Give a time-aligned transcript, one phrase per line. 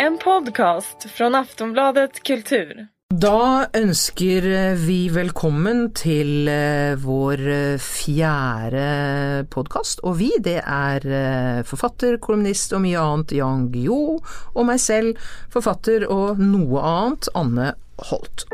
[0.00, 2.70] En podcast fra Aftonbladet Kultur.
[3.12, 4.46] Da ønsker
[4.80, 8.86] vi velkommen til eh, vår eh, fjerde
[9.52, 10.00] podkast.
[10.08, 14.16] Og vi, det er eh, forfatter, kolumnist og mye annet Jan Yo,
[14.54, 15.20] og meg selv,
[15.52, 17.74] forfatter og noe annet, Anne
[18.08, 18.48] Holt.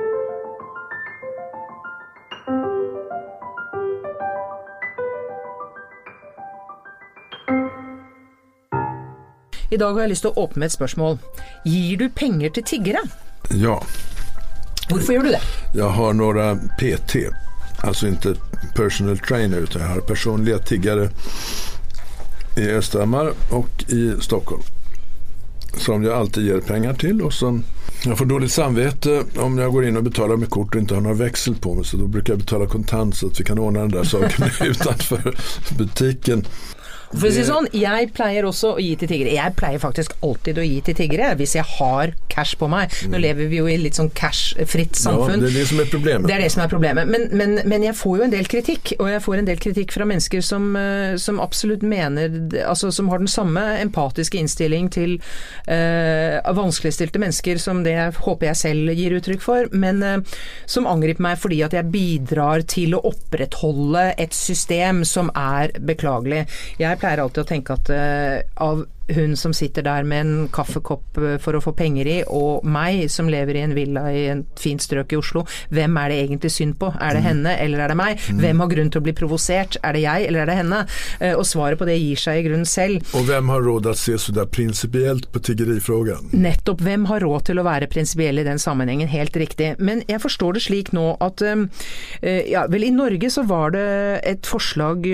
[9.71, 11.19] I dag har jeg lyst til å åpne med et spørsmål.
[11.65, 13.03] Gir du penger til tiggere?
[13.51, 13.81] Ja,
[14.89, 15.43] Hvorfor gjør du det?
[15.75, 17.27] Jeg har noen PT,
[17.83, 18.37] altså ikke
[18.77, 21.09] personal trainer utan jeg har personlige tiggere
[22.57, 24.63] i Östhammar og i Stockholm.
[25.77, 27.65] Som jeg alltid gir penger til, og som
[28.05, 31.05] jeg får dårlig samvete om jeg går inn og betaler med kort og ikke har
[31.05, 33.81] noen veksel på meg, så da bruker jeg betale kontant så att vi kan ordne
[33.81, 35.35] den der saken utenfor
[35.79, 36.47] butiken.
[37.13, 39.35] For å si sånn, jeg pleier også å gi til tiggere.
[39.37, 42.93] Jeg pleier faktisk alltid å gi til tiggere hvis jeg har cash på meg.
[43.13, 45.45] Nå lever vi jo i litt sånn cash-fritt Ja, samfunn.
[45.45, 46.27] det er det som er problemet.
[46.29, 47.09] Det er det som er problemet.
[47.13, 49.95] Men, men, men jeg får jo en del kritikk, og jeg får en del kritikk
[49.95, 52.35] fra mennesker som, eh, som absolutt mener
[52.67, 55.17] Altså som har den samme empatiske innstilling til
[55.71, 60.37] eh, vanskeligstilte mennesker som det jeg håper jeg selv gir uttrykk for, men eh,
[60.69, 66.45] som angriper meg fordi at jeg bidrar til å opprettholde et system som er beklagelig.
[66.81, 71.19] Jeg pleier alltid å tenke at eh, av hun som sitter der med en kaffekopp
[71.21, 74.59] eh, for å få penger i, og meg som lever i en villa i et
[74.61, 76.91] fint strøk i Oslo, hvem er det egentlig synd på?
[76.99, 78.23] Er det henne, eller er det meg?
[78.41, 79.79] Hvem har grunn til å bli provosert?
[79.87, 80.81] Er det jeg, eller er det henne?
[81.21, 83.05] Eh, Og svaret på det gir seg i grunnen selv.
[83.17, 86.33] Og hvem har råd til å se så der prinsipielt på tiggerifrågan?
[86.33, 86.83] Nettopp.
[86.87, 89.09] Hvem har råd til å være prinsipiell i den sammenhengen?
[89.13, 89.75] Helt riktig.
[89.79, 93.87] Men jeg forstår det slik nå at eh, ja, vel i Norge så var det
[94.27, 95.07] et forslag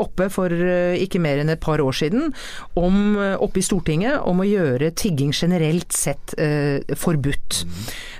[0.00, 2.32] oppe for ikke mer enn et par år siden
[2.78, 2.96] om,
[3.42, 7.64] oppe i Stortinget om å gjøre tigging generelt sett eh, forbudt.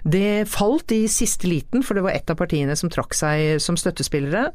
[0.04, 3.76] Det falt i siste liten, for det var ett av partiene som trakk seg som
[3.80, 4.50] støttespillere.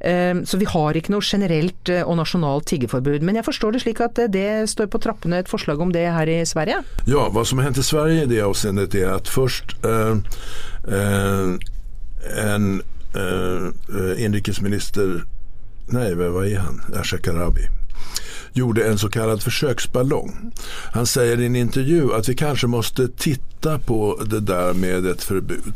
[0.00, 3.22] Eh, Så vi har ikke noe generelt eh, og nasjonalt tiggeforbud.
[3.22, 6.06] Men jeg forstår det slik at eh, det står på trappene et forslag om det
[6.08, 6.80] her i Sverige?
[7.04, 10.16] Ja, hva som har hänt i Sverige i det avseendet er at først eh,
[10.88, 11.56] eh,
[12.46, 12.68] en
[13.14, 13.66] eh,
[14.16, 15.26] innenriksminister
[15.86, 17.68] inrikesminister, hva er han, Asha Karabi
[18.56, 20.52] gjorde en så kallad försöksballong.
[20.92, 25.22] Han säger i en intervju att vi kanske måste titta på det där med ett
[25.22, 25.74] förbud.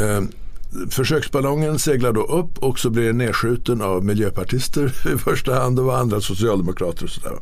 [0.00, 0.22] Eh,
[0.90, 5.98] Försöksballongen seglar då upp och så blir den nedskjuten av miljöpartister i första hand och
[5.98, 7.38] andra socialdemokrater och sådär.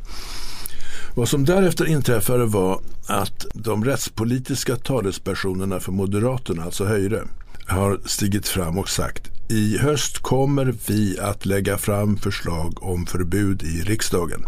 [1.14, 7.22] Vad som därefter inträffade var att de rättspolitiska talespersonerna för Moderaterna, alltså Höjre,
[7.66, 13.62] har stigit fram och sagt i höst kommer vi att lägga fram förslag om förbud
[13.62, 14.44] i riksdagen.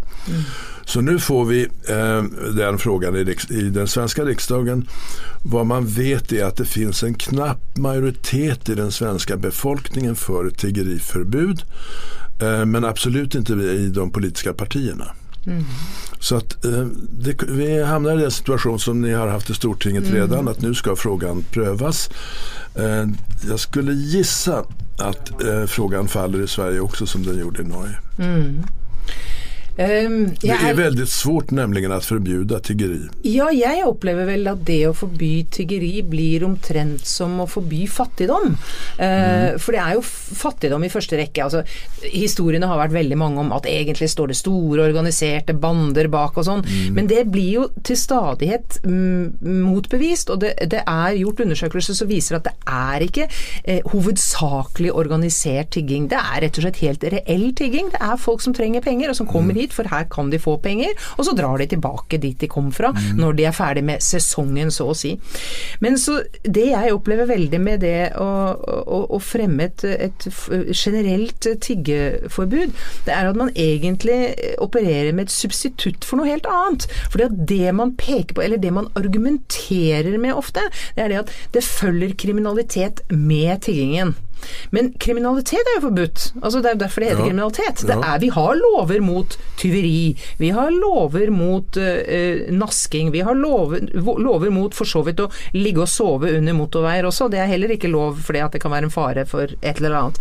[0.84, 2.22] Så nu får vi eh,
[2.56, 4.88] den frågan i, i den svenska riksdagen.
[5.44, 10.46] Vad man vet är att det finns en knapp majoritet i den svenska befolkningen för
[10.46, 11.62] ett tiggeriförbud.
[12.40, 15.14] Eh, men absolut inte i de politiska partierna.
[16.20, 20.04] Så att eh, det, vi hamnar i den situation som ni har haft i Stortinget
[20.10, 22.10] redan, att nu ska frågan prövas.
[22.74, 23.06] Eh,
[23.48, 24.64] jag skulle gissa
[24.98, 27.98] att eh, frågan faller i Sverige också som den gjorde i Norge.
[29.74, 33.00] Um, Det er veldig svårt nemlig å förbjuda tiggeri.
[33.26, 38.54] Ja, jeg opplever vel at det å forby tiggeri blir omtrent som å forby fattigdom.
[38.98, 41.42] Eh, For det er jo fattigdom i første rekke.
[41.42, 41.64] Altså,
[42.04, 46.46] historiene har vært veldig mange om at egentlig står det store organiserte bander bak og
[46.46, 46.62] sånn,
[46.94, 52.10] men det blir jo til stadighet mm, motbevist, og det, det er gjort undersøkelser som
[52.10, 53.26] viser at det er ikke
[53.64, 56.06] eh, hovedsakelig organisert tigging.
[56.12, 57.90] Det er rett og slett helt reell tigging.
[57.94, 60.58] Det er folk som trenger penger, og som kommer hit, for her kan de få
[60.62, 64.02] penger, og så drar de tilbake dit de kom fra, når de er ferdig med
[64.04, 65.14] sesongen, så å si.
[65.84, 70.28] Men så det jeg opplever veldig med det å, å, å fremme et, et
[70.74, 72.74] generelt tiggeforbud,
[73.06, 76.88] det er at man egentlig opererer med et substitutt for noe helt annet.
[77.12, 81.34] For det man peker på, eller det man argumenterer med ofte, det er det at
[81.54, 84.14] det følger kriminalitet med tiggingen.
[84.70, 86.32] Men kriminalitet er jo forbudt.
[86.42, 87.28] Altså Det er jo derfor det heter Ja.
[87.28, 87.84] kriminalitet.
[87.86, 93.34] Det er, vi har lover mot tyveri, vi har lover mot uh, nasking, vi har
[93.34, 97.28] lover, lover mot for så vidt å ligge og sove under motorveier også.
[97.30, 99.96] Det er heller ikke lov fordi at det kan være en fare for et eller
[100.00, 100.20] annet.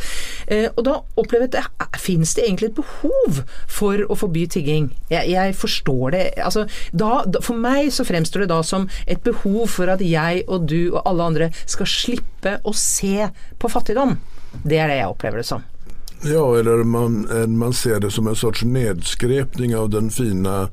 [0.52, 4.46] Uh, og da opplever jeg at det fins det egentlig et behov for å forby
[4.52, 4.92] tigging.
[5.10, 6.24] Jeg, jeg forstår det.
[6.44, 10.68] Altså, da, for meg så fremstår det da som et behov for at jeg og
[10.70, 12.30] du og alle andre skal slippe
[12.63, 13.30] å se
[13.60, 14.18] på fattigdom.
[14.63, 15.63] Det er det jeg opplever det som.
[16.24, 20.69] Ja, eller man, eh, man ser det som en sorts nedskrepning av den fina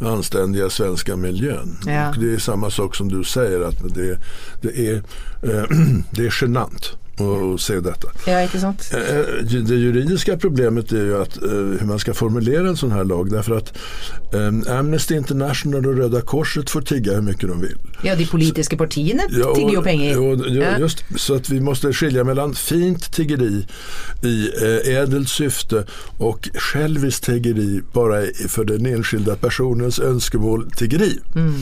[0.00, 1.76] anstendige svenska miljön.
[1.86, 2.14] Ja.
[2.18, 4.18] Det er samme sak som du sier, at det,
[4.62, 5.02] det, är,
[5.42, 5.64] eh,
[7.20, 8.08] är se dette.
[8.26, 8.88] Ja, ikke sant?
[8.92, 13.30] Eh, Det juridiske problemet er jo at, hvordan man skal formulere en sånn her lag.
[13.30, 13.72] Derfor at
[14.32, 17.76] eh, Amnesty International og Røde Korset får tigge hvor mye de vil.
[18.04, 20.18] Ja, de politiske partiene Ja, tigger jo penger.
[20.20, 20.76] Og, Ja.
[20.78, 23.64] just, så at vi må skilja mellom fint tiggeri
[24.22, 25.84] i eh, edelt syfte
[26.18, 31.18] og själviskt tiggeri bare for den enskilda personens ønskemål tiggeri.
[31.34, 31.54] Mm.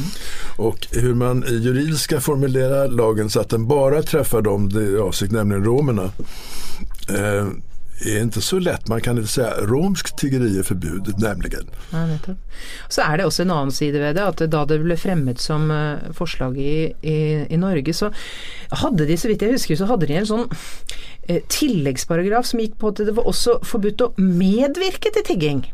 [0.56, 2.20] Och hur man i ska
[2.88, 6.10] lagen så at den bare treffer dem det är avsikt, nämligen romerna.
[7.08, 7.48] Eh,
[8.04, 8.88] är inte så lätt.
[8.88, 11.70] Man kan inte säga romsk tiggeri är förbjudet nämligen.
[11.90, 12.06] Ja.
[12.88, 15.70] Så er det også en annen side ved det, at da det ble fremmet som
[15.70, 18.12] eh, forslag i, i, i Norge, så
[18.70, 20.44] hadde de, så vidt jeg husker, så hadde de en sånn
[21.28, 25.64] eh, tilleggsparagraf som gikk på at det var også forbudt å medvirke til tigging.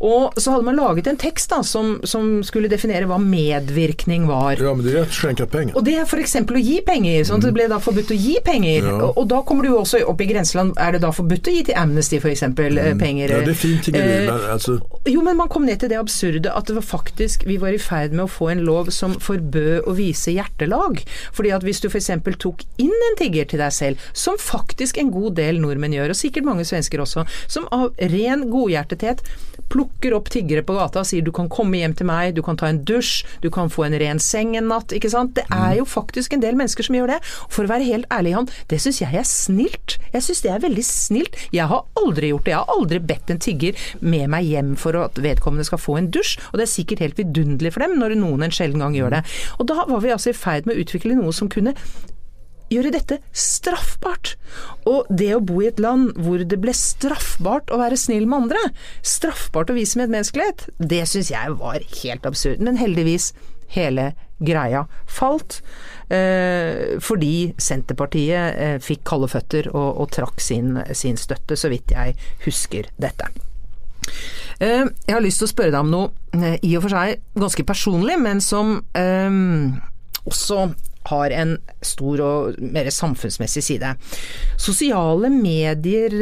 [0.00, 4.56] Og så hadde man laget en tekst da, som, som skulle definere hva medvirkning var.
[4.56, 5.76] Ja, men det er att penger.
[5.76, 6.36] Og det er f.eks.
[6.40, 7.24] å gi penger.
[7.24, 8.86] sånn at Det ble da forbudt å gi penger.
[8.88, 8.94] Ja.
[8.96, 10.72] Og, og da kommer du jo også opp i grenseland.
[10.80, 12.46] Er det da forbudt å gi til Amnesty f.eks.
[12.48, 12.98] Mm.
[13.00, 13.34] penger?
[13.36, 13.90] Ja, det er fint.
[13.92, 17.46] Eh, men alltså, jo, men man kom ned til det absurde at det var faktisk
[17.48, 21.00] Vi var i ferd med å få en lov som forbød å vise hjertelag.
[21.32, 22.10] Fordi at hvis du f.eks.
[22.42, 26.20] tok inn en tigger til deg selv, som faktisk en god del nordmenn gjør, og
[26.20, 29.24] sikkert mange svensker også, som av ren godhjertethet
[29.70, 32.58] plukker opp tiggere på gata og sier du kan komme hjem til meg, du kan
[32.58, 35.32] ta en dusj, du kan få en ren seng en natt, ikke sant.
[35.38, 37.20] Det er jo faktisk en del mennesker som gjør det.
[37.48, 39.96] For å være helt ærlig, Han, det syns jeg er snilt.
[40.12, 41.38] Jeg syns det er veldig snilt.
[41.54, 42.54] Jeg har aldri gjort det.
[42.54, 46.10] Jeg har aldri bedt en tigger med meg hjem for at vedkommende skal få en
[46.12, 49.18] dusj, og det er sikkert helt vidunderlig for dem når noen en sjelden gang gjør
[49.18, 49.24] det.
[49.58, 51.76] Og da var vi altså i ferd med å utvikle noe som kunne
[52.70, 54.36] gjøre dette straffbart.
[54.88, 58.46] Og det å bo i et land hvor det ble straffbart å være snill med
[58.46, 58.62] andre,
[59.02, 62.62] straffbart å vise medmenneskelighet, det syns jeg var helt absurd.
[62.62, 63.32] Men heldigvis,
[63.74, 65.60] hele greia falt.
[66.10, 71.94] Eh, fordi Senterpartiet eh, fikk kalde føtter og, og trakk sin, sin støtte, så vidt
[71.94, 72.16] jeg
[72.46, 73.30] husker dette.
[74.60, 77.24] Eh, jeg har lyst til å spørre deg om noe eh, i og for seg
[77.40, 79.40] ganske personlig, men som eh,
[80.28, 80.70] også
[81.10, 83.94] har en stor og mer samfunnsmessig side.
[84.60, 86.12] Sosiale medier,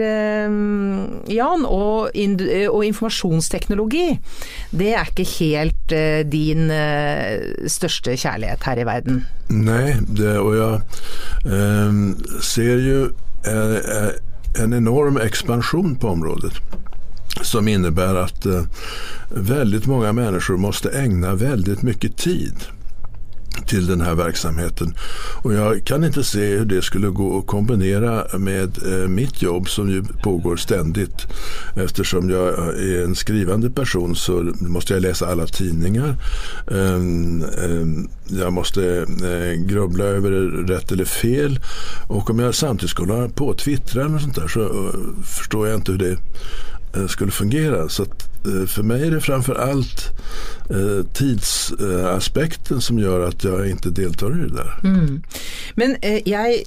[1.35, 4.07] Jan, og, og informasjonsteknologi,
[4.71, 5.95] det er ikke helt
[6.31, 6.71] din
[7.67, 9.21] største kjærlighet her i verden.
[9.51, 14.11] Nei, det, og jeg ser eh,
[14.63, 16.55] en enorm ekspansjon på området
[17.43, 18.63] som innebär att eh,
[19.31, 22.55] väldigt många människor måste ägna väldigt mycket tid
[23.67, 24.95] till den här verksamheten.
[25.43, 29.69] Och jag kan inte se hur det skulle gå att kombinera med eh, mitt jobb
[29.69, 31.27] som ju pågår ständigt.
[31.77, 32.49] Eftersom jag
[32.79, 36.17] är en skrivande person så måste jag läsa alla tidningar.
[36.71, 40.31] Ehm, ehm, jag måste eh, grubbla över
[40.67, 41.61] rätt eller fel.
[42.09, 44.95] Och om jag samtidigt skulle ha på Twitter eller sånt där så uh,
[45.25, 46.19] förstår jag inte hur det eh,
[47.09, 47.89] skulle fungera.
[47.89, 48.09] Så eh,
[48.69, 50.11] för mig är det framför allt
[50.71, 54.81] eh, tidsaspekten som gör att jag inte deltar i det där.
[55.75, 56.63] Men eh, jeg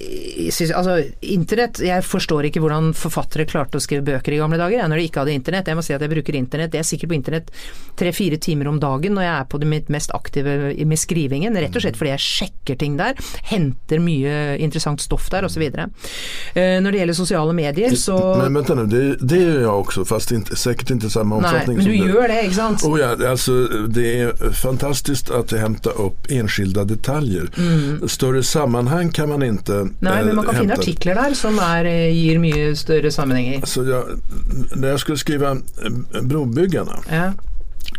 [0.50, 4.78] synes, altså internett Jeg forstår ikke hvordan forfattere klarte å skrive bøker i gamle dager
[4.78, 5.68] jeg, når de ikke hadde internett.
[5.70, 6.74] Jeg må si at jeg bruker internett.
[6.74, 7.52] Jeg er sikkert på internett
[7.98, 11.56] tre-fire timer om dagen når jeg er på det mitt mest aktive med skrivingen.
[11.56, 13.18] Rett og slett fordi jeg sjekker ting der.
[13.50, 15.62] Henter mye interessant stoff der osv.
[15.62, 20.04] Eh, når det gjelder sosiale medier, så Men vänta nu, det, det gör jag också
[20.04, 22.84] fast inte, säkert inte i samma Nei, men du gjør det, ikke sant?
[22.88, 27.48] Oh ja, altså, det er fantastisk at att henter opp enskilde detaljer.
[28.08, 29.94] Større sammanhang kan man ikke Mm.
[30.00, 33.60] Nei, eh, men man kan finne artikler der som er, eh, gir mye større sammenhenger.
[33.60, 34.02] Altså, jeg,
[34.76, 35.62] når jeg skulle skrive
[36.22, 37.32] 'Brobyggerne' Ja.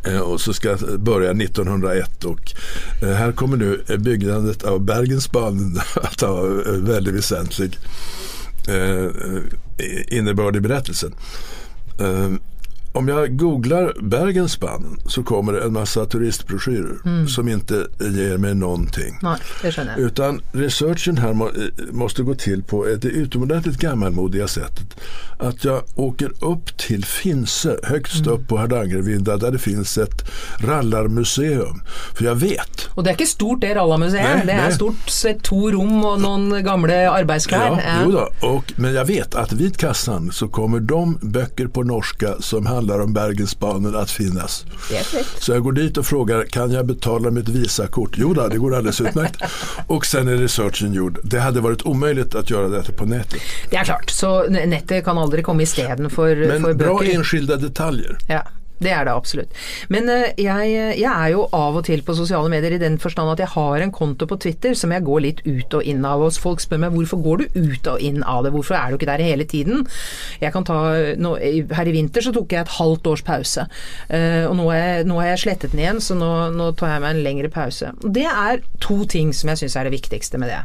[0.05, 2.53] eh, och så ska jag börja 1901 och
[3.01, 7.77] eh, här kommer nu eh, byggandet av Bergensbanen att ha eh, väldigt väsentlig
[8.67, 9.08] eh,
[10.08, 11.13] innebörd i berättelsen.
[12.00, 12.29] Eh,
[12.93, 17.27] om jag googlar Bergensband så kommer det en massa turistbroschyrer Mm.
[17.27, 19.19] som inte ger mig någonting.
[19.21, 19.88] Jeg.
[19.97, 21.51] Utan researchen här må,
[21.91, 24.95] måste gå till på det utomordentligt gammalmodiga sättet
[25.39, 31.81] att jag åker upp till Finse, högst upp på Hardangervidda där det finns ett rallarmuseum.
[32.15, 35.71] För jag vet Og det er ikke stort det rallarmuseet, Det är stort sett to
[35.71, 37.79] rom og noen gamle arbeidsklær.
[38.13, 38.29] Ja.
[38.41, 42.82] Och, men jag vet att vid kassan så kommer de böcker på norska som handlar
[42.91, 44.65] om Bergensbanen att finnas.
[45.39, 48.11] Så jag går dit och frågar, kan jag betala mitt Visakort?
[48.17, 49.41] Jo då, det går alldeles utmärkt.
[49.87, 51.19] Och sen är researchen gjord.
[51.23, 53.41] Det hade varit omöjligt att göra detta på nätet.
[53.69, 57.15] Det er klart, så nettet kan aldri komme istedenfor for Men bra bøker.
[57.15, 58.17] enskilda detaljer.
[58.29, 58.41] Ja.
[58.83, 59.63] Det er det absolutt.
[59.93, 63.33] Men uh, jeg, jeg, er jo av og til på sosiale medier i den forstand
[63.33, 66.23] at jeg har en konto på Twitter som jeg går litt ut og inn av.
[66.23, 68.99] Og folk spør meg hvorfor går du ut og inn av det, hvorfor er du
[68.99, 69.87] ikke der hele tiden?
[70.43, 70.79] Jeg kan ta,
[71.19, 71.35] nå,
[71.73, 73.67] Her i vinter så tok jeg et halvt års pause.
[74.11, 77.05] Uh, og nå har, nå har jeg slettet den igjen, så nå, nå tar jeg
[77.05, 77.93] meg en lengre pause.
[78.03, 80.63] Det er to ting som jeg syns er det viktigste med det.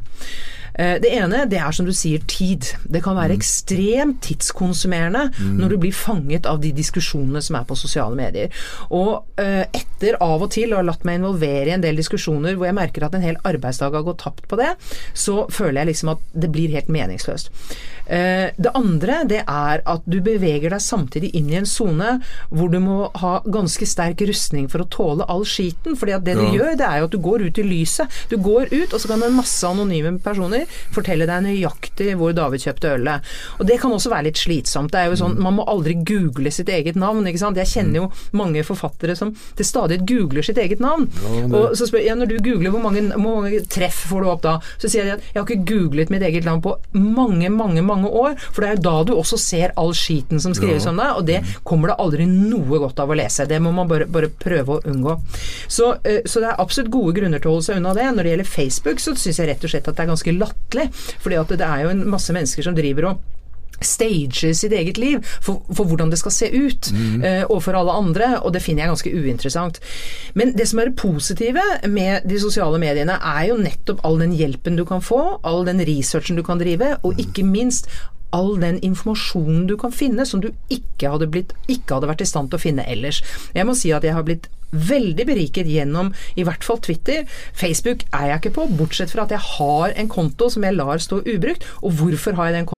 [0.78, 2.70] Eh, det ene det er som du sier tid.
[2.87, 3.40] Det kan være mm.
[3.40, 5.56] ekstremt tidskonsumerende mm.
[5.58, 8.54] når du blir fanget av de diskusjonene som er på sosiale medier.
[8.94, 12.58] Og eh, etter av og til å ha latt meg involvere i en del diskusjoner
[12.58, 14.73] hvor jeg merker at en hel arbeidsdag har gått tapt på det,
[15.18, 17.50] så føler jeg liksom at det blir helt meningsløst.
[18.08, 22.14] Eh, det andre det er at du beveger deg samtidig inn i en sone
[22.48, 25.96] hvor du må ha ganske sterk rustning for å tåle all skiten.
[25.98, 28.20] fordi at det du gjør, det er jo at du går ut i lyset.
[28.30, 32.64] Du går ut, og så kan en masse anonyme personer fortelle deg nøyaktig hvor David
[32.64, 33.32] kjøpte ølet.
[33.58, 34.92] Og det kan også være litt slitsomt.
[34.92, 37.26] Det er jo sånn, Man må aldri google sitt eget navn.
[37.26, 37.56] ikke sant?
[37.56, 41.08] Jeg kjenner jo mange forfattere som til stadighet googler sitt eget navn.
[41.24, 44.28] Ja, og så spør jeg, Når du googler, hvor mange, hvor mange, treff får du
[44.32, 44.58] opp da?
[44.78, 47.82] Så sier de at jeg har ikke googlet mitt eget navn på mange, mange mange
[48.07, 48.37] år.
[48.38, 50.93] For det er jo da du også ser all skiten som skrives ja.
[50.93, 53.49] om deg, og det kommer det aldri noe godt av å lese.
[53.50, 55.17] Det må man bare, bare prøve å unngå.
[55.67, 58.07] Så, eh, så, det er absolutt gode grunner til å holde seg unna det.
[58.14, 60.88] Når det gjelder Facebook, så syns jeg rett og slett at det er ganske latterlig
[61.38, 63.38] at det er jo en masse mennesker som driver og
[63.85, 67.23] stager sitt eget liv for, for, hvordan det skal se ut mm.
[67.23, 69.80] uh, overfor alle andre, og det finner jeg ganske uinteressant.
[70.38, 74.37] Men det som er det positive med de sosiale mediene, er jo nettopp all den
[74.38, 77.26] hjelpen du kan få, all den researchen du kan drive, og mm.
[77.26, 77.90] ikke minst
[78.37, 82.28] all den informasjonen du kan finne som du ikke hadde, blitt, ikke hadde vært i
[82.28, 83.23] stand til å finne ellers.
[83.56, 87.25] Jeg må si at jeg har blitt veldig beriket gjennom i hvert fall Twitter.
[87.56, 91.00] Facebook er jeg ikke på, bortsett fra at jeg har en konto som jeg lar
[91.00, 91.64] stå ubrukt.
[91.80, 92.77] Og hvorfor har jeg den kontoen?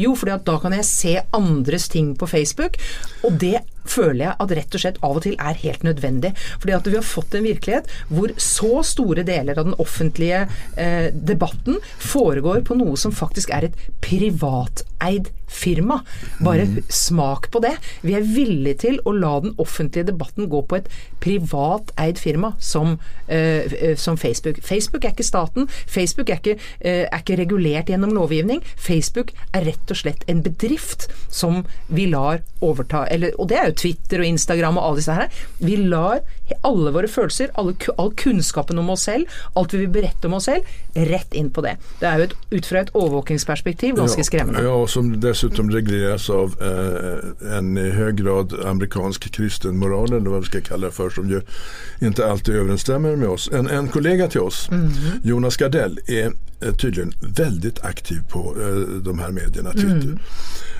[0.00, 2.78] Jo, fordi da kan jeg se andres ting på Facebook,
[3.24, 6.32] og det føler jeg at rett og slett av og til er helt nødvendig.
[6.62, 10.46] Fordi at vi har fått en virkelighet hvor så store deler av den offentlige
[10.80, 16.00] eh, debatten foregår på noe som faktisk er et privateid firma.
[16.44, 16.78] Bare mm.
[16.92, 17.74] smak på det.
[18.02, 20.90] Vi er villige til å la den offentlige debatten gå på et
[21.24, 24.60] privateid firma som, eh, som, Facebook.
[24.62, 25.68] Facebook er ikke staten.
[25.86, 28.62] Facebook er ikke, uh, er ikke regulert gjennom lovgivning.
[28.76, 33.70] Facebook er rett og slett en bedrift som vi lar overta eller, Og det er
[33.70, 35.28] jo Twitter og Instagram og alle disse her.
[35.58, 36.20] Vi lar
[36.60, 40.48] alle våre følelser, alle, all kunnskapen om oss selv, alt vi vil berette om oss
[40.50, 41.76] selv, rett inn på det.
[42.00, 44.64] Det er jo et, ut fra et overvåkingsperspektiv ganske skremmende.
[44.64, 50.30] Ja, og som dessuten regleres av eh, en i høy grad amerikansk kristen moral, eller
[50.30, 51.40] hva vi skal kalle det for, som jo
[52.04, 53.48] ikke alltid overensstemmer med oss.
[53.52, 55.20] En, en kollega til oss, mm -hmm.
[55.28, 56.32] Jonas Gardell, er
[56.72, 60.08] tydeligvis veldig aktiv på eh, de her mediene, Twitter.
[60.08, 60.18] Mm.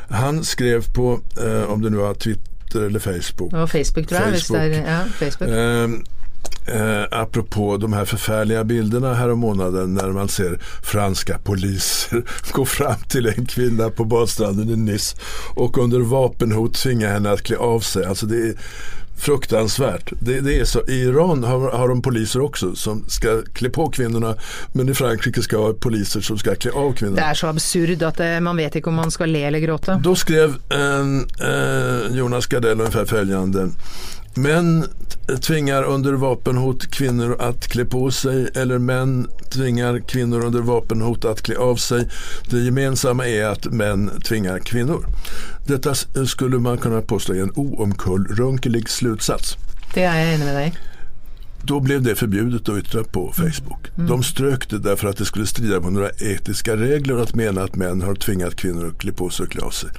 [0.09, 3.50] Han skrev på, eh, om det nå er Twitter Twitter eller Facebook.
[3.50, 4.40] Det var Facebook tror jeg.
[4.40, 4.61] Facebook.
[4.61, 5.50] Er, ja, Facebook.
[5.50, 6.04] Um,
[6.66, 12.64] Eh, apropå de här förfärliga bilderna här om månaden när man ser franska poliser gå
[12.64, 15.16] fram till en kvinna på badstranden i Nice
[15.54, 18.04] och under vapenhot tvinga henne att klä av sig.
[18.04, 18.54] Alltså det är
[19.16, 20.12] fruktansvärt.
[20.18, 20.87] Det, det är så.
[20.88, 24.35] I Iran har, har de poliser också som ska klä på kvinnorna
[24.73, 27.21] men i Frankrike ska ha poliser som ska klä av kvinnorna.
[27.21, 29.59] Det är så absurd att det, eh, man vet inte om man ska le eller
[29.59, 29.94] gråta.
[29.94, 33.68] Då skrev en, eh, Jonas Gardell ungefär följande.
[34.37, 34.85] Män
[35.41, 41.43] tvingar under vapenhot kvinnor att klä på sig eller män tvingar kvinnor under vapenhot att
[41.43, 42.09] klä av sig.
[42.50, 45.07] Det gemensamma är att män tvingar kvinnor.
[45.67, 45.95] Detta
[46.26, 49.57] skulle man kunna påstå är en oomkullrunkelig slutsats.
[49.95, 50.75] Det är jag enig med dig.
[51.66, 53.90] Då blev det förbjudet att yttra på Facebook.
[53.97, 54.09] Mm.
[54.09, 57.76] De strök det därför att det skulle strida mot några etiska regler att mena att
[57.76, 59.90] män har tvingat kvinner att klä på sig och klä av sig.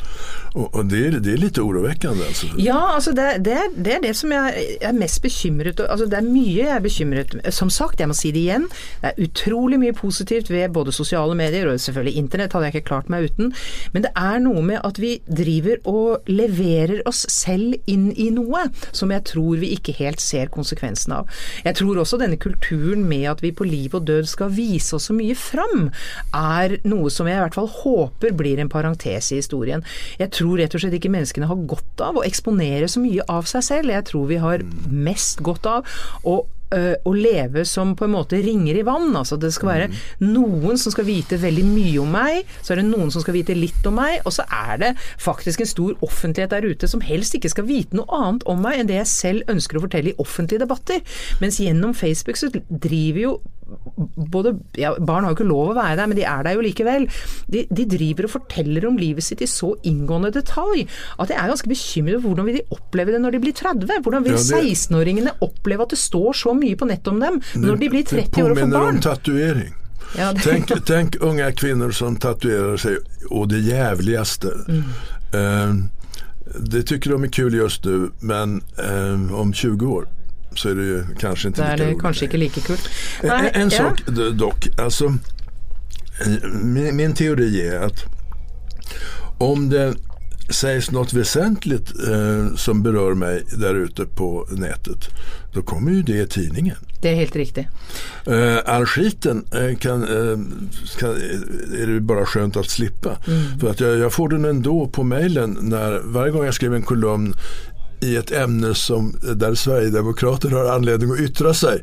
[0.55, 2.23] Og, og det, er, det, er, litt urovekkende.
[2.29, 2.47] Altså.
[2.57, 6.27] Ja, altså det, det, det, er det som jeg er mest bekymret altså Det er
[6.27, 8.67] mye jeg er bekymret Som sagt, jeg må si det igjen.
[9.01, 12.87] Det er utrolig mye positivt ved både sosiale medier og selvfølgelig internett, hadde jeg ikke
[12.87, 13.51] klart meg uten.
[13.91, 18.65] Men det er noe med at vi driver og leverer oss selv inn i noe
[18.95, 21.31] som jeg tror vi ikke helt ser konsekvensen av.
[21.63, 25.09] Jeg tror også denne kulturen med at vi på liv og død skal vise oss
[25.09, 25.89] så mye fram,
[26.35, 29.85] er noe som jeg i hvert fall håper blir en parentes i historien.
[30.19, 33.47] Jeg tror rett og slett ikke menneskene har godt av å eksponere så mye av
[33.49, 33.93] seg selv.
[33.93, 36.41] Jeg tror vi har mest godt av å
[36.73, 39.11] å leve som på en måte ringer i vann.
[39.15, 39.89] Altså det skal være
[40.25, 43.55] noen som skal vite veldig mye om meg, så er det noen som skal vite
[43.57, 44.91] litt om meg, og så er det
[45.21, 48.81] faktisk en stor offentlighet der ute som helst ikke skal vite noe annet om meg
[48.81, 51.03] enn det jeg selv ønsker å fortelle i offentlige debatter.
[51.43, 53.35] Mens gjennom Facebook så driver jo
[54.15, 56.63] både, ja, Barn har jo ikke lov å være der, men de er der jo
[56.65, 57.07] likevel.
[57.51, 60.85] De, de driver og forteller om livet sitt i så inngående detalj
[61.19, 64.03] at jeg er ganske bekymret for hvordan vil de oppleve det når de blir 30?
[64.03, 67.41] Hvordan vil Ja, det- 16-åringene oppleve at det står så mye på nett om dem
[67.55, 68.95] når de blir 30 år og får påminner barn?
[68.95, 69.73] om tatuering.
[70.17, 72.97] Ja, det- tenk, tenk, unge kvinner som tatoverer seg,
[73.31, 74.51] og det jævligste.
[74.67, 74.83] Mm.
[75.35, 75.75] Uh,
[76.59, 80.07] det tycker de är kul just nu men eh, om 20 år
[80.55, 82.55] så er det kanskje kanske inte er lika det roligt kanskje ikke längre.
[82.55, 82.89] like kult.
[83.23, 83.77] En, en ja.
[83.77, 84.01] sak
[84.39, 85.05] dock, alltså
[86.25, 88.05] eh, min, min teori är att
[89.37, 89.95] om det
[90.49, 95.09] sägs något väsentligt eh, som berör mig där ute på nätet,
[95.53, 96.77] då kommer ju det i tidningen.
[97.01, 97.67] Det er helt riktig.
[98.27, 100.37] Eh, all skiten eh, kan, eh,
[100.99, 101.09] kan,
[101.81, 103.17] är det bara skönt att slippa.
[103.59, 106.83] För att jag, jag får den ändå på mejlen när varje gång jag skriver en
[106.83, 107.33] kolumn
[108.05, 111.81] i ett ämne som, där Sverigedemokrater har anledning att yttra sig.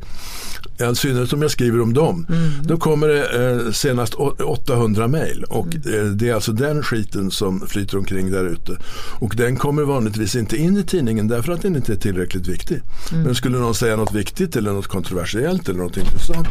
[0.93, 2.27] I synnerhet om jag skriver om dem.
[2.65, 7.31] Då kommer det eh, senast å- 800 mejl och eh, det är alltså den skiten
[7.31, 8.77] som flyter omkring där ute.
[9.21, 12.81] Och den kommer vanligtvis inte in i tidningen därför att den inte är tillräckligt viktig.
[13.13, 16.49] Men skulle någon säga något viktigt eller något kontroversiellt eller något intressant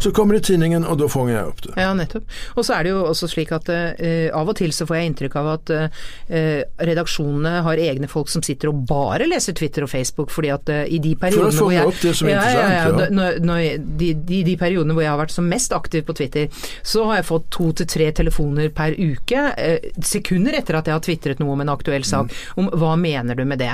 [0.00, 1.82] så kommer det i tidningen och då fångar jag upp det.
[1.82, 2.24] Ja, nettopp.
[2.56, 5.06] Og så er det jo også slik at eh, av og til så får jeg
[5.12, 9.92] inntrykk av at eh, redaksjonene har egne folk som sitter og bare lese Twitter og
[9.92, 11.84] Facebook, fordi at eh, i de periodene hvor jeg
[12.32, 13.08] ja, ja, ja.
[13.12, 16.16] Når, når jeg, de, de, de periodene hvor jeg har vært som mest aktiv på
[16.18, 16.48] Twitter,
[16.86, 20.96] så har jeg fått to til tre telefoner per uke, eh, sekunder etter at jeg
[20.96, 22.58] har tvitret noe om en aktuell sak, Mm.
[22.62, 23.72] om hva mener du med det?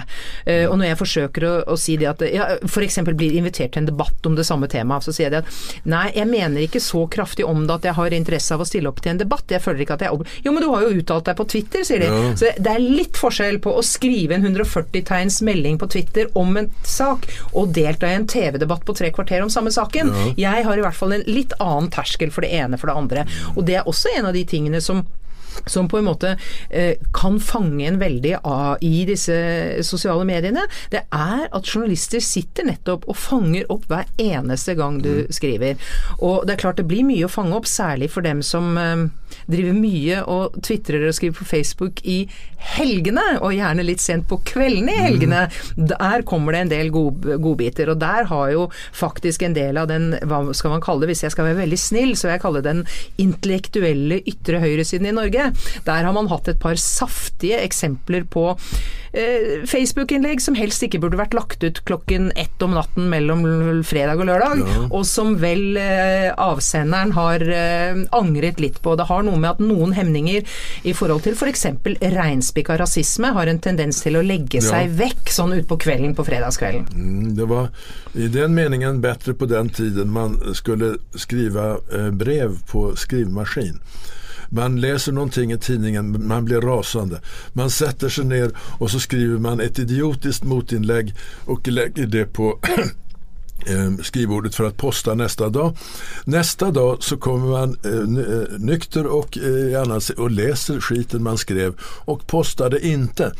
[0.48, 2.98] Eh, og når jeg forsøker å, å si det at ja, f.eks.
[3.14, 6.28] blir invitert til en debatt om det samme temaet, så sier jeg at nei, jeg
[6.30, 9.12] mener ikke så kraftig om det at jeg har interesse av å stille opp til
[9.14, 9.44] en debatt.
[9.52, 10.26] Jeg føler ikke at jeg.
[10.46, 12.08] Jo, men du har jo uttalt deg på Twitter, sier de.
[12.40, 16.56] Så det er litt forskjell på å skrive en 140 tegns melding på Twitter om
[16.56, 20.12] en sak, og delta i en TV-debatt på tre kvarter om samme saken.
[20.36, 23.26] Jeg har i hvert fall en litt annen terskel for det ene for det andre.
[23.56, 25.04] Og det er også en av de tingene som
[25.66, 26.36] som på en måte
[26.70, 29.34] eh, kan fange en veldig av i disse
[29.82, 30.62] sosiale mediene,
[30.92, 35.74] det er at journalister sitter nettopp og fanger opp hver eneste gang du skriver.
[36.20, 39.08] Og det er klart det blir mye å fange opp, særlig for dem som eh,
[39.50, 42.20] driver mye og tvitrer og skriver på Facebook i
[42.58, 45.44] helgene, og gjerne litt sent på kveldene i helgene.
[45.78, 50.10] Der kommer det en del godbiter, og der har jo faktisk en del av den,
[50.26, 52.62] hva skal man kalle det, hvis jeg skal være veldig snill, så vil jeg kalle
[52.62, 52.84] det den
[53.22, 55.50] intellektuelle ytre høyresiden i Norge.
[55.86, 58.50] Der har man hatt et par saftige eksempler på
[59.12, 63.46] eh, Facebook-innlegg som helst ikke burde vært lagt ut klokken ett om natten mellom
[63.86, 68.96] fredag og lørdag, og som vel eh, avsenderen har eh, angret litt på.
[68.98, 70.46] Det har noe med at noen hemninger
[70.82, 71.66] i forhold til f.eks.
[71.82, 76.26] For reinspikka rasisme har en tendens til å legge seg vekk sånn utpå kvelden på
[76.26, 76.86] fredagskvelden.
[76.94, 77.70] Mm, Det var
[78.14, 83.80] i den meningen bedre på den tiden man skulle skriva eh, brev på skrivmaskin.
[84.50, 87.20] Man läser någonting i tidningen, man blir rasende.
[87.52, 91.12] Man setter seg ned og så skriver man et idiotiskt motinlägg
[91.46, 92.54] og legger det på
[94.02, 95.76] skrivbordet för att posta nästa dag.
[96.24, 101.74] Nästa dag så kommer man eh, eh, nykter och, eh, och läser skiten man skrev
[102.04, 103.32] och postade inte.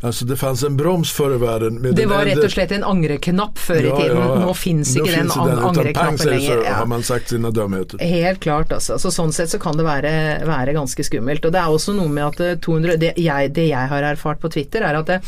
[0.00, 1.74] Alltså det fanns en broms förr i världen.
[1.74, 4.40] Med Det var rett og slett en angreknapp før i tiden.
[4.40, 6.56] Nå fins ikke den an angreknappen lenger.
[6.56, 6.74] så Ja.
[6.74, 7.98] har man sagt sina dumheter.
[7.98, 8.98] Helt klart, altså.
[8.98, 10.12] Så sånn sett så kan det være,
[10.46, 11.44] være ganske skummelt.
[11.44, 14.40] Og det er også noe med at eh, 200, det, jeg, det jeg har erfart
[14.40, 15.20] på Twitter, er at det,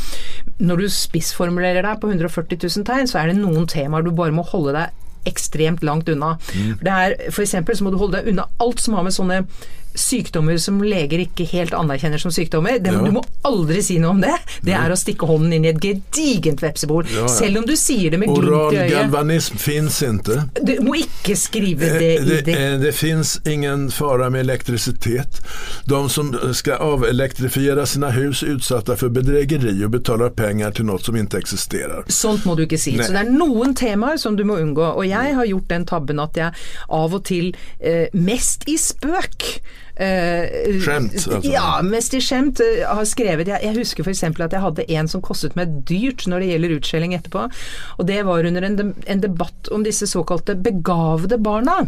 [0.59, 4.33] når du spissformulerer deg på 140 000 tegn, så er det noen temaer du bare
[4.33, 6.37] må holde deg ekstremt langt unna.
[6.79, 9.17] For det er, for eksempel så må du holde deg unna alt som har med
[9.17, 9.43] sånne
[9.99, 12.79] sykdommer som leger ikke helt anerkjenner som sykdommer.
[12.79, 13.03] Det, Ja.
[13.05, 14.35] Du må aldri si noe om det.
[14.65, 17.05] Det er å stikke hånden inn i et gedigent vepsebol.
[17.13, 17.29] Ja, ja.
[17.29, 18.79] Selv om du sier det med glimt i øyet.
[18.79, 20.39] Oral galvanism fins ikke.
[20.65, 22.55] Du må ikke skrive det Eh, i Det, det.
[22.59, 25.41] eh, det fins ingen fara med elektricitet.
[25.87, 30.99] De som skal avelektrifiera sine hus er utsatt for bedrägeri og betaler penger til noe
[31.03, 32.05] som ikke eksisterer.
[32.13, 32.97] Sånt må du ikke si.
[32.97, 33.05] Nei.
[33.07, 34.95] Så det er noen temaer som du må unngå.
[34.97, 36.53] Og jeg har gjort den tabben at jeg
[36.89, 39.61] av og til, eh, mest i spøk,
[39.99, 41.41] eh, Skjemt, altså.
[41.53, 42.61] Ja, mest i skjemt.
[42.61, 44.23] eh, har skrevet Jeg, jeg husker f.eks.
[44.25, 47.47] at jeg hadde en som kostet meg dyrt når det gjelder utskjelling etterpå.
[47.99, 51.79] Og det var under en, en debatt om disse såkalte begavede barna.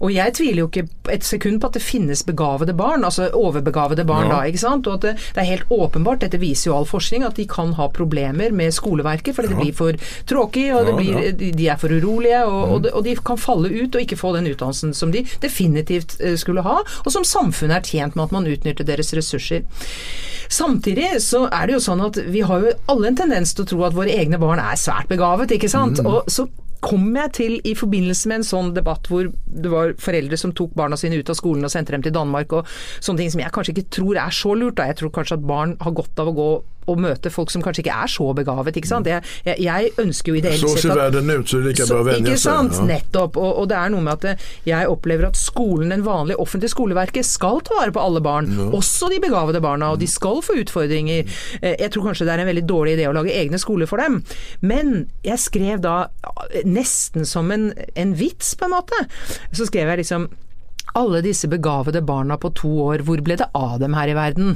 [0.00, 4.04] Og jeg tviler jo ikke et sekund på at det finnes begavede barn, altså overbegavede
[4.06, 4.36] barn Ja.
[4.36, 4.86] da, ikke sant.
[4.86, 7.72] Og at det, det er helt åpenbart, dette viser jo all forskning, at de kan
[7.78, 9.92] ha problemer med skoleverket fordi det blir for
[10.26, 11.32] tråkig, og det Ja, blir, ja.
[11.56, 14.32] de, er for urolige, og, og, de, og de kan falle ut og ikke få
[14.36, 18.34] den utdannelsen som de definitivt eh, skulle ha, og som samfunnet er tjent med at
[18.34, 19.64] man utnytter deres ressurser.
[20.52, 23.70] Samtidig så er det jo sånn at vi har jo alle en tendens til å
[23.72, 26.02] tro at våre egne barn er svært begavet, ikke sant.
[26.06, 26.46] Og så
[26.86, 30.76] kom jeg til i forbindelse med en sånn debatt hvor det var foreldre som tok
[30.78, 32.68] barna sine ut av skolen og sendte dem til Danmark og
[33.00, 34.76] sånne ting som jeg kanskje ikke tror er så lurt.
[34.78, 34.86] Da.
[34.90, 36.50] Jeg tror kanskje at barn har godt av å gå
[36.86, 39.06] og møte folk som kanskje ikke er så begavet, ikke sant.
[39.10, 41.98] Jeg, jeg, jeg ønsker jo ideelt Så ser verden ut, så det er like bra
[42.00, 42.42] å venne seg.
[42.44, 42.76] sant?
[42.78, 42.86] Ja.
[42.92, 43.36] Nettopp.
[43.42, 46.72] Og, og det er noe med at eh, jeg opplever at skolen, den vanlige offentlige
[46.74, 48.50] skoleverket, skal ta vare på alle barn.
[48.76, 51.26] Også de begavede barna, og de skal få utfordringer.
[51.60, 54.02] Eh, Jeg tror kanskje det er en veldig dårlig idé å lage egne skoler for
[54.02, 54.20] dem.
[54.62, 55.96] Men jeg skrev da
[56.52, 59.02] eh, nesten som en, en vits, på en måte.
[59.52, 60.28] Så skrev jeg liksom
[60.96, 64.54] alle disse begavede barna på to år, hvor ble det av dem her i verden?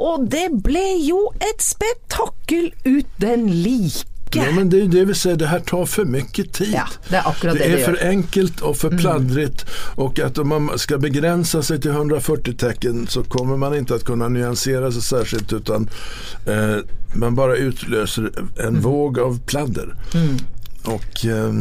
[0.00, 4.06] Og det ble jo et spetakkel uten like.
[4.32, 6.72] Ja, men det är det vi säger, det här tar för mycket tid.
[6.74, 7.96] Ja, det är akkurat det det är för.
[7.96, 8.08] Mm.
[8.08, 9.64] enkelt och för pladdrigt
[9.96, 14.04] och att om man ska begränsa sig till 140 tecken så kommer man inte att
[14.04, 15.90] kunna nyansera sig särskilt utan
[16.46, 16.76] eh,
[17.14, 18.80] man bara utlöser en Mm.
[18.80, 19.94] våg av pladder.
[20.84, 21.52] Och eh,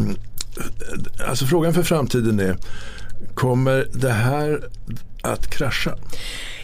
[1.30, 2.58] alltså frågan för framtiden är,
[3.36, 4.64] kommer det här
[5.24, 5.96] att krascha?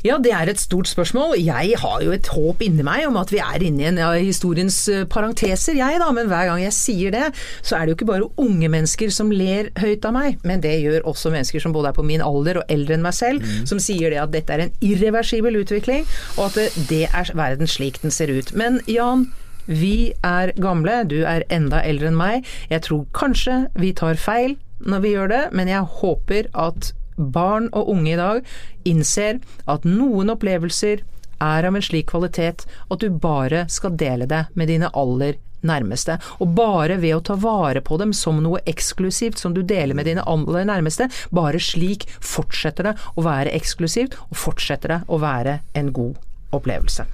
[0.06, 1.40] Ja, det er et stort spørsmål.
[1.42, 4.14] Jeg har jo et håp inni meg om at vi er inne i en av
[4.20, 6.12] historiens eh, parenteser, jeg da.
[6.14, 7.32] Men hver gang jeg sier det,
[7.66, 10.76] så er det jo ikke bare unge mennesker som ler høyt av meg, men det
[10.84, 13.82] gjør også mennesker som både er på min alder og eldre enn meg selv, som
[13.82, 17.98] sier det at dette er en irreversibel utvikling, og at det, det er verden slik
[18.04, 18.52] den ser ut.
[18.54, 19.32] Men Jan,
[19.66, 22.46] vi er gamle, du er enda eldre enn meg.
[22.70, 24.54] Jeg tror kanskje vi tar feil
[24.86, 29.88] når vi gjør det, men jeg håper at barn og unge i dag innser at
[29.88, 31.04] noen opplevelser
[31.44, 36.18] er av en slik kvalitet at du bare skal dele det med dine aller nærmeste.
[36.40, 40.08] Og bare ved å ta vare på dem som noe eksklusivt som du deler med
[40.10, 45.60] dine aller nærmeste, bare slik fortsetter det å være eksklusivt, og fortsetter det å være
[45.74, 46.22] en god
[46.56, 47.08] opplevelse.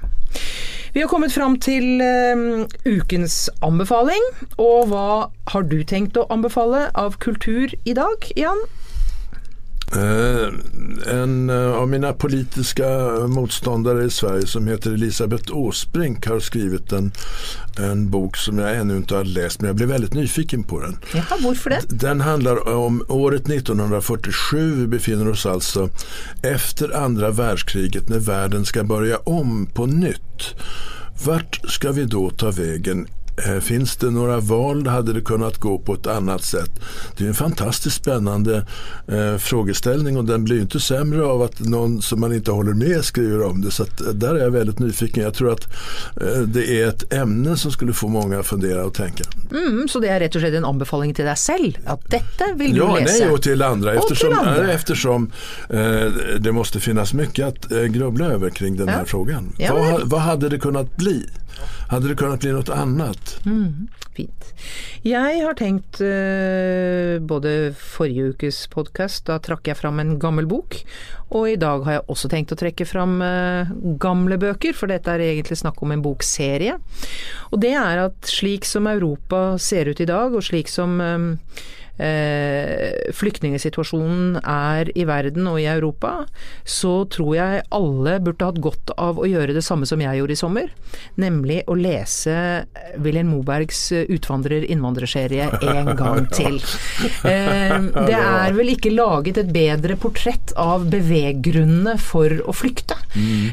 [0.92, 4.26] Vi har kommet fram til eh, ukens anbefaling,
[4.60, 8.66] og hva har du tenkt å anbefale av kultur i dag, Jan?
[9.96, 10.48] Eh,
[11.08, 12.88] en eh, av mina politiska
[13.28, 17.12] motståndare i Sverige som heter Elisabeth Åsbrink har skrivit en,
[17.78, 20.98] en bok som jag ännu inte har läst men jag blev väldigt nyfiken på den.
[21.14, 21.82] Jaha, hvorfor det?
[21.90, 24.76] Den handlar om året 1947.
[24.76, 25.90] Vi befinner oss alltså
[26.44, 30.56] efter andra världskriget när världen ska börja om på nytt.
[31.26, 33.08] Vart ska vi då ta vägen?
[33.48, 34.88] Eh, Finns det några val?
[34.88, 36.72] Hade det kunnat gå på ett annat sätt?
[37.18, 38.68] Det är en fantastiskt spännande
[39.08, 42.74] eh, frågeställning och den blir ju inte sämre av att någon som man inte håller
[42.74, 43.72] med skriver om det.
[43.72, 45.24] Så att, eh, där är jag väldigt nyfiken.
[45.24, 45.66] Jag tror att
[46.22, 49.24] eh, det är ett ämne som skulle få många att fundera och tänka.
[49.52, 51.78] Mm, så det er rett og slett en anbefaling til deg selv?
[51.86, 53.20] At dette vil du Ja, lese?
[53.20, 53.94] nej och till andra.
[53.94, 54.72] Eftersom, till andra.
[54.74, 55.32] eftersom
[55.70, 56.06] eh,
[56.40, 58.94] det måste finnas mycket att eh, grubbla över kring den Ja.
[58.94, 59.54] här frågan.
[59.58, 61.26] Ja, vad, vad hade det kunnat bli?
[61.92, 63.40] Hade det kunnat bli något annat?
[64.16, 64.54] Fint.
[65.08, 70.78] Jeg har tenkt eh, både forrige ukes podkast, da trakk jeg fram en gammel bok.
[71.32, 73.72] Og i dag har jeg også tenkt å trekke fram eh,
[74.04, 76.76] gamle bøker, for dette er egentlig snakk om en bokserie.
[77.52, 81.64] Og det er at slik som Europa ser ut i dag, og slik som eh,
[82.02, 86.26] flyktningsituasjonen er i verden og i Europa,
[86.66, 90.36] så tror jeg alle burde hatt godt av å gjøre det samme som jeg gjorde
[90.36, 90.72] i sommer.
[91.22, 92.66] Nemlig å lese
[93.02, 96.58] Wilhelm Mobergs utvandrer-innvandrerserie en gang til.
[97.28, 97.78] Eh,
[98.08, 102.98] det er vel ikke laget et bedre portrett av beveggrunnene for å flykte.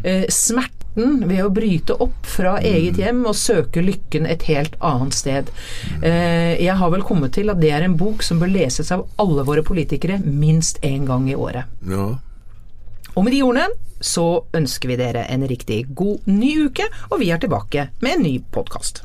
[0.02, 0.26] Eh,
[0.98, 5.50] smerten ved å bryte opp fra eget hjem og søke lykken et helt annet sted.
[6.02, 9.06] Eh, jeg har vel kommet til at det er en bok som bør leses av
[9.18, 11.64] alle våre politikere minst én gang i året.
[11.86, 12.18] Ja.
[13.14, 13.68] Og med de ordene
[14.00, 18.22] så ønsker vi dere en riktig god ny uke, og vi er tilbake med en
[18.22, 19.02] ny podkast.